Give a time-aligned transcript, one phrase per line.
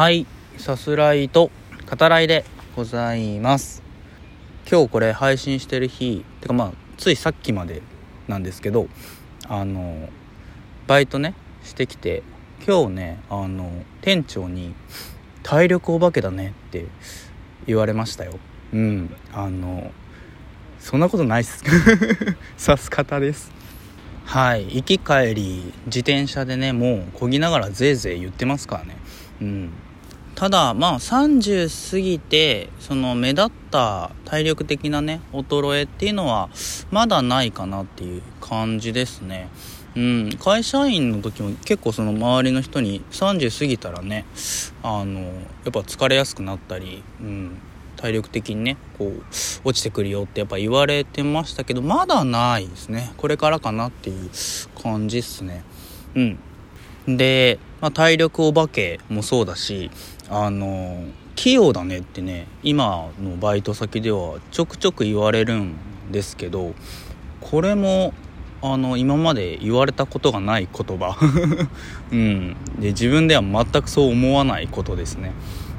[0.00, 1.50] はいさすらいと
[1.86, 3.82] 語らいでございます。
[4.66, 7.82] 今日これ配信してる日てかまあついさっきまで
[8.26, 8.88] なんですけど
[9.46, 10.08] あの
[10.86, 12.22] バイトねしてきて
[12.66, 14.74] 今日ねあの店長に
[15.44, 16.86] 「体力お化けだね」って
[17.66, 18.38] 言われましたよ。
[18.72, 19.92] うんあの
[20.78, 21.62] そんなことないっす。
[22.56, 23.52] さす方です。
[24.24, 28.96] はい行き帰り自転車でねもうこぎながらぜいぜい言ってますからね。
[29.42, 29.70] うん。
[30.40, 36.48] ただまあ30過ぎてその目立った体力的なね衰えっていうのは
[36.90, 39.50] まだないかなっていう感じですね。
[39.94, 40.30] うん。
[40.42, 44.24] 会社員の時も結構その周りの人に30過ぎたらね
[44.82, 45.28] あのや
[45.68, 47.58] っぱ疲れやすくなったりうん。
[47.98, 49.22] 体力的にねこう
[49.68, 53.12] 落ちてくるよってやっぱ言われてましたけどまだないですね。
[53.18, 54.30] これからかなっていう
[54.82, 55.64] 感じっすね。
[56.14, 56.38] うん。
[57.06, 59.90] で、まあ、体力お化けもそうだし
[60.30, 65.74] あの器用だねってね今のバイト先ではちょくちょく言われるん
[66.12, 66.72] ですけど
[67.40, 68.14] これも
[68.62, 71.16] あの今まで言われたことがない言葉。
[72.12, 72.56] うん。
[72.78, 75.32] で自分では全くそう思わないことですね。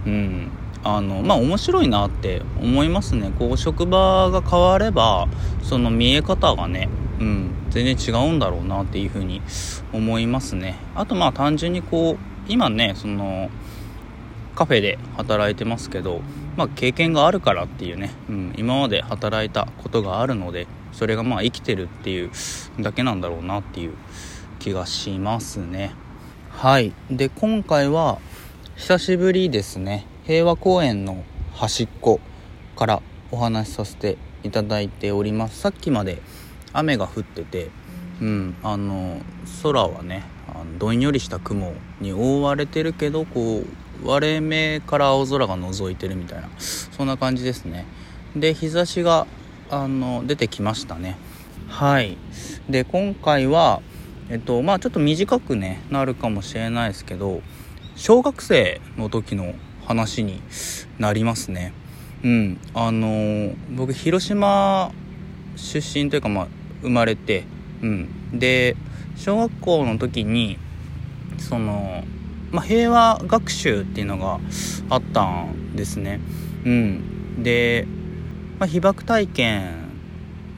[0.06, 0.48] うん。
[0.84, 3.32] あのまあ面白いなって思いますね。
[3.38, 5.28] こう職場が変われば
[5.62, 7.52] その見え方がねうん。
[7.70, 9.42] 全然違うんだろうなっていうふうに
[9.94, 10.76] 思いますね。
[10.96, 13.52] あとまあ単純にこう今ねその
[14.56, 16.22] カフェで働いてますけど、
[16.58, 22.32] まあ、経験があるからっていうね、うん、今まで働いたことがあるのでそれがまあ生きてるっていう
[22.80, 23.94] だけなんだろうなっていう
[24.60, 25.94] 気がしますね。
[26.50, 26.94] はい。
[27.10, 28.20] で今回は
[28.76, 30.06] 久しぶりですね。
[30.26, 32.20] 平和公園の端っこ
[32.76, 35.60] からお話しさせていただいております。
[35.60, 36.22] さっきまで
[36.74, 37.70] 雨が降ってて
[38.22, 39.20] うんあの
[39.64, 43.66] 空はねあのどんよりした雲に覆われてるけどこう
[44.04, 47.86] 割れ目から青空が覗いてるみたいなそんな感じですね。
[48.36, 49.28] で日差しが
[49.70, 51.18] あの出てきましたね。
[51.68, 52.18] はい。
[52.70, 53.82] で今回は
[54.30, 57.42] えっとまあちょっと短くねなるかもしれないですけど
[57.96, 59.54] 小学生の時の
[59.86, 60.42] 話に
[61.00, 61.74] なりますね。
[62.24, 62.60] うん。
[62.74, 64.92] あの僕広島
[65.56, 66.48] 出身というかまあ
[66.82, 67.44] 生まれて
[67.82, 68.40] うん。
[68.40, 68.76] で
[69.16, 70.58] 小学校の時に
[71.38, 72.04] その
[72.52, 74.40] まあ、平和学習っていうのが
[74.90, 76.20] あったんですね。
[76.66, 77.88] うん、で、
[78.60, 79.90] まあ、被爆体験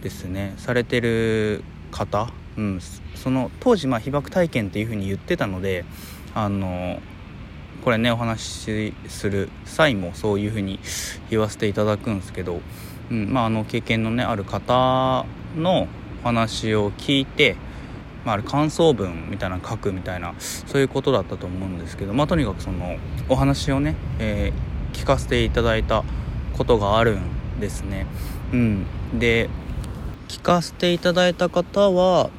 [0.02, 0.54] ですね。
[0.58, 2.80] されてる方、うん、
[3.16, 5.86] その当時まあ被爆体験っていうふうに言ってたので
[6.36, 7.00] あの
[7.84, 10.80] これねお話しする際もそういうふうに
[11.30, 12.60] 言わせていただくんですけど、
[13.12, 13.32] うん。
[13.32, 15.26] まあ、あの経験のねある方
[15.56, 15.88] の
[16.24, 17.56] お話を聞いて
[18.26, 22.98] まあ、あれ感想文みたいな書くみたいなそういうことだったと思うんですけど、まあ、とにかくその
[23.30, 26.04] お話をね、えー、聞かせていただいた
[26.58, 28.06] ことがあるんですね。
[28.52, 28.86] うん、
[29.20, 29.50] で
[30.28, 32.30] 聞かせていただいた方は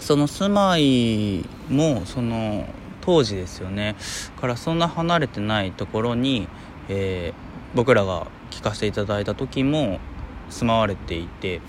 [0.00, 2.66] その住まいもその
[3.00, 3.96] 当時ですよね。
[4.40, 6.48] からそんな離れてないところに、
[6.88, 9.98] えー、僕らが聞かせていただいた時も
[10.50, 11.60] 住まわれていて、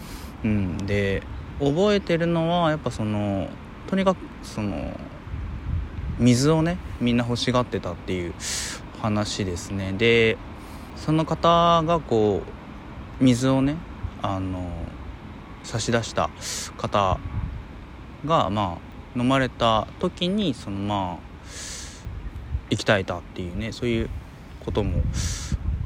[0.43, 1.23] うん、で
[1.59, 3.49] 覚えてるのはやっぱその
[3.87, 4.97] とにかくその
[6.17, 8.33] 水をねみんな欲しがってたっていう
[9.01, 9.93] 話ですね。
[9.93, 10.37] で
[10.95, 12.41] その方がこ
[13.19, 13.77] う水をね
[14.21, 14.69] あの
[15.63, 16.29] 差し出した
[16.77, 17.19] 方
[18.25, 18.77] がま
[19.15, 21.29] あ飲まれた時にそのまあ
[22.69, 24.09] 行きたいたっていうねそういう
[24.63, 25.01] ことも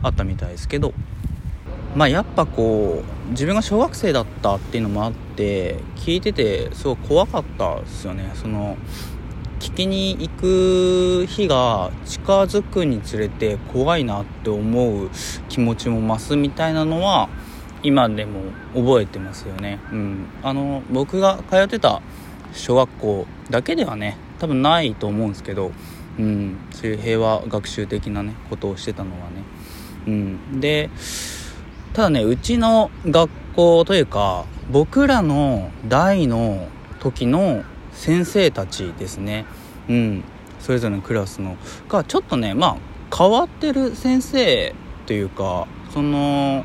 [0.01, 0.93] あったみたいですけど
[1.95, 8.31] まあやっぱこう自分が小学生だったっていうのもあって聞いててすごい怖かったですよね。
[8.35, 8.77] その
[9.59, 15.09] 聞きに行く日が近づくにつれて怖いなって思う
[15.47, 17.29] 気持ちも増すみたいなのは
[17.81, 18.41] 今でも
[18.73, 19.79] 覚えてますよね。
[19.91, 20.25] うん。
[20.43, 22.01] あの僕が通ってた
[22.53, 25.71] 小学校だけではね多分ないと思うんですけど
[26.19, 26.57] うん。
[26.71, 29.43] そういう平和学習的なねことをしてたのはね。
[30.07, 30.59] うん。
[30.59, 30.89] で
[31.93, 36.67] ただねうちの学校というか僕らの代の
[36.99, 39.45] 時の先生たちですね。
[39.89, 40.23] うん。
[40.63, 41.57] それぞれのクラスの
[41.89, 42.77] がちょっとねま
[43.11, 44.73] あ変わってる先生
[45.05, 46.63] というかその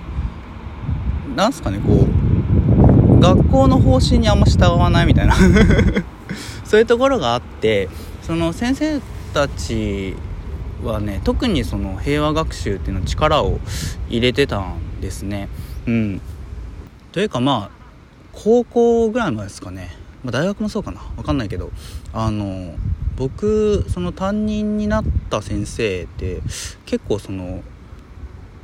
[1.35, 5.35] なんすかねこう学校の方針にあんま従わないみたいな。
[6.65, 7.89] そういうところがあって
[8.23, 9.00] その先生
[9.33, 10.15] たち
[10.85, 13.59] はね特にその平和学習っていうの力を
[14.09, 15.49] 入れてたんですね。
[15.87, 16.21] うん、
[17.11, 17.77] というかまあ
[18.32, 19.90] 高校ぐらいまですかね、
[20.22, 21.00] まあ、大学もそうかな。
[21.16, 21.70] 分かんないけど。
[22.12, 22.75] あの
[23.16, 26.40] 僕その担任になった先生って
[26.86, 27.62] 結構その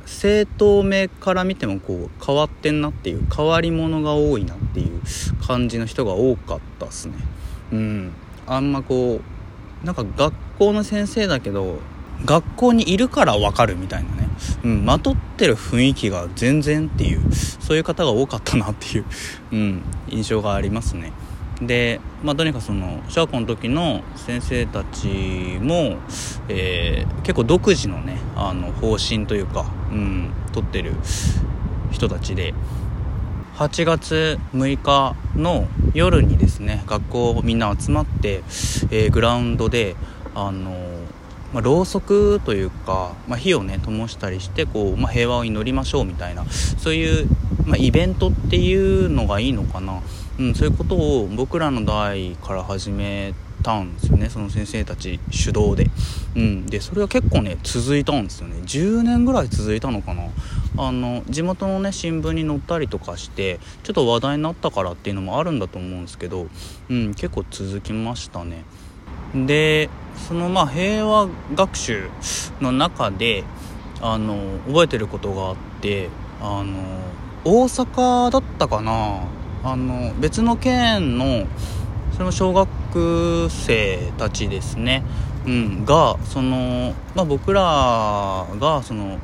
[0.03, 5.01] 政党名から見てもこう変わってんなっていう変わり者が多いなっていう
[5.45, 7.15] 感じの人が多かったっすね。
[7.73, 8.11] うん。
[8.47, 9.19] あんまこ
[9.83, 11.79] うなんか学校の先生だけど
[12.23, 14.24] 学校にいるから分かるみたいなね、
[14.63, 19.05] うん、まとってる雰囲気が全然っていうそういう方が多かったなっていう、
[19.51, 21.11] うん、印象がありますね。
[21.61, 25.07] で、まあ、とにかくその小学校の時の先生たち
[25.61, 25.97] も、
[26.49, 30.93] えー、結構独自のねあの方針というか、うん、取ってる
[31.91, 32.53] 人たちで
[33.55, 38.43] 8月6日の夜にですね学校みんな集まって、
[38.91, 39.95] えー、グラウンドで
[40.33, 40.75] あの
[41.55, 47.29] まあ、ろうそくというか、まあ、火をね灯したりしてこう、まあ、平和を祈りましょうみたいなそういう、
[47.65, 50.01] まイベントっていうのがいいのかな。
[50.37, 54.29] うん、そういうことを僕らの代から始めたんですよね。
[54.29, 55.89] その先生たち主導で、
[56.35, 58.57] うん、でそれが結構ね続いたんですよね。
[58.65, 60.23] 10年ぐらい続いたのかな。
[60.77, 66.47] あの地元のね新聞に載ったりとかしてちょっと話題になったからっていうのもあるんだと思うんですけど、
[66.89, 68.65] うん、結構続きましたね。
[69.33, 72.09] でそのまあ平和学習
[72.61, 73.43] の中で
[74.01, 76.09] あの覚えてることがあって
[76.41, 76.99] あの
[77.43, 79.21] 大阪だったかな。
[79.65, 81.47] あの別の県の
[82.15, 85.03] その小学生たちですね、
[85.47, 89.17] うん、がその、まあ、僕らがその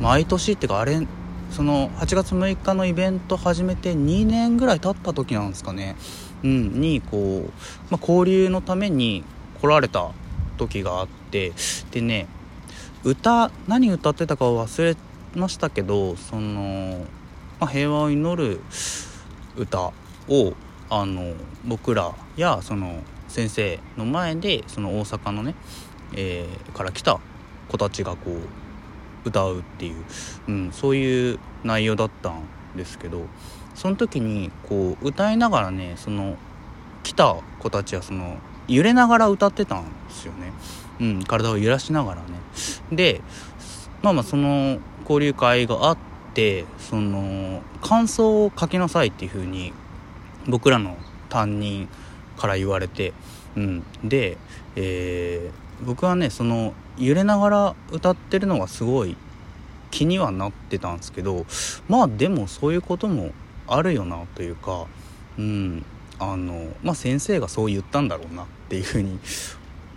[0.00, 1.06] 毎年っていうかあれ
[1.50, 5.96] その8月6日のイベント始めて2年ぐらい経った時なんですかね、
[6.42, 7.50] うん、にこう、
[7.90, 9.22] まあ、交流のために
[9.60, 10.10] 来られた
[10.56, 11.52] 時があって
[11.90, 12.26] でね
[13.04, 14.96] 歌何歌ってたか忘れ
[15.34, 17.06] ましたけどその、
[17.58, 18.60] まあ、平和を祈る
[19.56, 19.92] 歌
[20.28, 20.54] を
[20.88, 21.34] あの
[21.64, 25.54] 僕らやその先生の前でその大阪のね、
[26.14, 27.20] えー、から来た
[27.68, 30.04] 子たちがこう歌うっていう、
[30.48, 32.42] うん、そういう内容だったん
[32.76, 33.22] ですけど
[33.74, 36.36] その時にこう歌いながらねその
[37.02, 38.38] 来た子たちはその
[38.70, 40.52] 揺れながら歌ってたんですよね、
[41.00, 42.28] うん、体を揺らしながらね。
[42.92, 43.20] で
[44.02, 45.98] まあまあその交流会があっ
[46.34, 49.72] てその感想を書きなさいっていう風に
[50.46, 50.96] 僕らの
[51.28, 51.88] 担任
[52.36, 53.12] から言われて、
[53.56, 54.38] うん、で、
[54.76, 59.16] えー、僕はねその揺れながら歌ってるのがすごい
[59.90, 61.44] 気にはなってたんですけど
[61.88, 63.32] まあでもそういうことも
[63.66, 64.86] あるよなというか、
[65.38, 65.84] うん。
[66.20, 69.18] あのまあ、先生がそう言ったんだろうなっていうふうに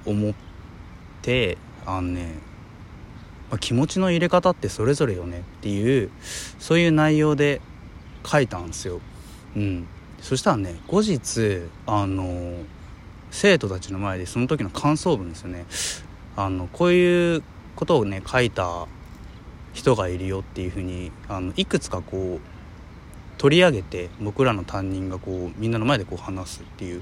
[0.06, 0.34] 思っ
[1.22, 2.36] てあのね
[3.54, 6.10] まあ、気持ちの入れ方ってそれぞれよねっていう
[6.58, 7.62] そういう内容で
[8.26, 9.00] 書いたんですよ。
[9.56, 9.88] うん、
[10.22, 12.56] そしたらね後日あの
[13.30, 15.66] 生徒たちの前でその時の感想文ですよね
[16.36, 17.44] あのこういう
[17.76, 18.88] ことをね書いた
[19.74, 22.53] 人がいるよっていうふうにあのいくつかこう
[23.44, 27.02] 取り上げて僕らの担任がこうみんなの前でこう話すっていう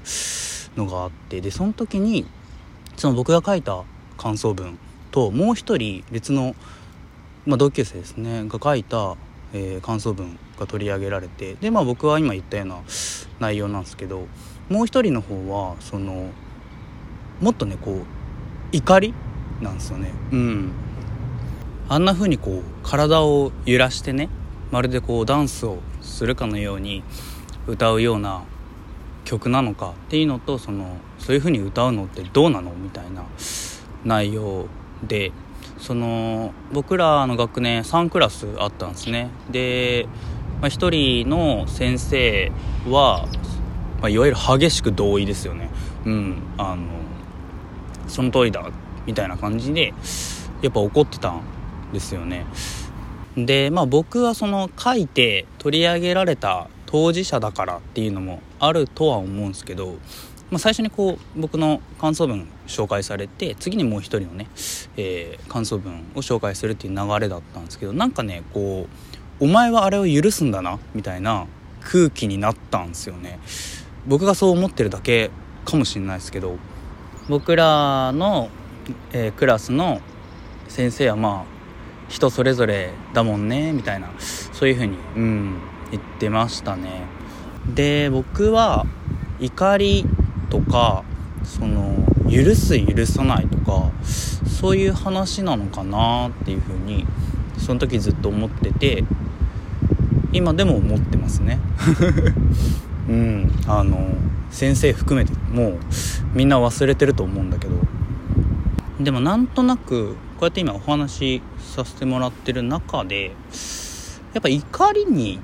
[0.76, 2.26] のがあってでその時に
[2.96, 3.84] その僕が書いた
[4.18, 4.76] 感想文
[5.12, 6.56] ともう一人別の、
[7.46, 9.14] まあ、同級生ですねが書いた、
[9.52, 12.80] えー、感想文が取り上げられてでまあ僕は今言ったような
[13.38, 14.26] 内容なんですけど
[14.68, 16.32] もう一人の方はその
[17.40, 18.04] もっとねこう
[18.72, 19.14] 怒り
[19.60, 20.10] なんですよね。
[20.32, 20.72] うん。
[21.88, 24.28] あんな風にこう体を揺らしてね
[24.72, 25.78] まるでこうダンスを
[26.12, 27.02] するかのように
[27.66, 28.44] 歌うような
[29.24, 33.24] 曲なのかっていうのとそのそういう風に歌うのってどうなのみたいな
[34.04, 34.66] 内容
[35.02, 35.32] で
[35.78, 39.30] その僕らの学年3クラスあったんですね。
[39.50, 40.06] で、
[40.60, 42.52] まあ、1人の先生
[42.88, 43.26] は、
[44.00, 45.70] まあ、いわゆる激しく同意ですよね。
[46.04, 46.86] うんあの
[48.06, 48.64] その通りだ
[49.06, 49.94] みたいな感じで
[50.60, 51.42] やっぱ怒ってたん
[51.92, 52.44] ですよね。
[53.36, 59.96] でまあ僕はその書いて取り上げられた当事者だからっていうのもあるとは思うんですけど
[60.52, 64.48] まあ、最初にこう僕の感想文紹介されて次にもう一人のね、
[64.98, 68.86] えー、感想文を紹介するっていう流れだったんですけどなんかねこ
[69.40, 71.46] うお前はあれを許すんだなみたいな
[71.80, 73.40] 空気になったんですよね。
[74.06, 75.30] 僕がそう思ってるだけ
[75.64, 76.58] かもしれないですけど
[77.30, 78.50] 僕らの、
[79.12, 80.02] えー、クラスの
[80.68, 81.61] 先生はまあ
[82.12, 84.10] 人それぞれだもんねみたいな。
[84.18, 85.54] そういう風にうん
[85.90, 87.04] 言ってましたね。
[87.74, 88.84] で僕は
[89.40, 90.04] 怒り
[90.50, 91.04] とか
[91.42, 93.90] その許す許さないとか
[94.46, 97.06] そういう話なのかなっていうふうに
[97.56, 99.04] その時ずっと思ってて
[100.34, 101.58] 今でも思ってますね。
[103.08, 104.14] うんあの
[104.50, 105.78] 先生含めてもう
[106.34, 107.72] みんな忘れてると思うんだけど。
[109.00, 113.26] でもなんとなくこうやって今お話しさせてもらってる中で
[114.34, 115.38] やっぱ怒りに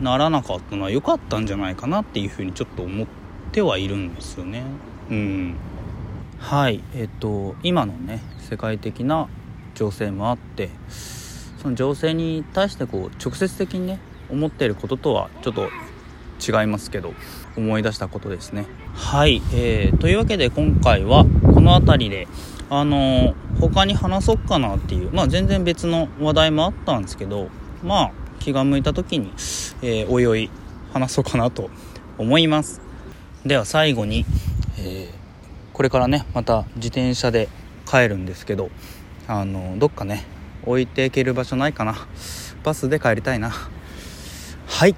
[0.00, 3.06] ならなかったのは良かったんじゃないかなっていうふうにちょっと思っ
[3.52, 4.64] てはいるんですよね。
[5.10, 5.56] うん。
[6.38, 6.82] はい。
[6.94, 9.28] えっと今のね世界的な
[9.74, 13.98] 情勢もあってその情勢に対してこう直接的にね
[14.30, 15.68] 思っていることとはちょっと
[16.40, 17.12] 違いますけど
[17.58, 18.64] 思い出したことですね。
[18.94, 22.28] はい、えー、というわけで今回はこの辺りで
[22.74, 25.12] あの、他に話そうかなっていう。
[25.12, 27.50] まあ全然別の話題もあったんですけど
[27.84, 29.30] まあ気が向いた時に、
[29.82, 30.50] えー、おいおい
[30.94, 31.68] 話そうかなと
[32.16, 32.80] 思います。
[33.44, 34.24] では最後に、
[34.78, 35.08] えー、
[35.74, 37.48] これからねまた自転車で
[37.86, 38.70] 帰るんですけど
[39.28, 40.24] あのどっかね
[40.64, 41.94] 置いていける場所ないかな。
[42.64, 43.52] バスで帰りたいな。
[44.66, 44.94] はい。